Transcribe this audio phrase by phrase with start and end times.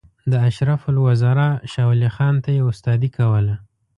[0.31, 3.55] د اشرف الوزرا شاولي خان ته یې استادي کوله.